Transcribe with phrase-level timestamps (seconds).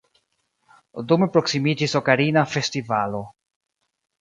[1.11, 3.25] Dume proksimiĝis Okarina Festivalo.